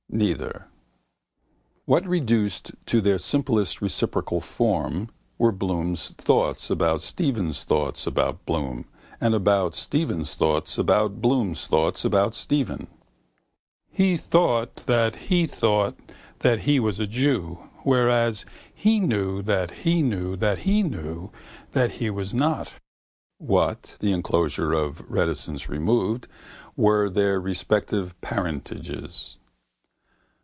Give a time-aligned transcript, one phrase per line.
[0.13, 0.67] Neither.
[1.85, 8.83] What, reduced to their simplest reciprocal form, were Bloom's thoughts about Stephen's thoughts about Bloom
[9.21, 12.87] and about Stephen's thoughts about Bloom's thoughts about Stephen?
[13.89, 15.95] He thought that he thought
[16.39, 18.45] that he was a jew whereas
[18.75, 21.31] he knew that he knew that he knew
[21.71, 22.73] that he was not.
[23.37, 26.27] What, the enclosures of reticence removed,
[26.75, 29.37] were their respective parentages?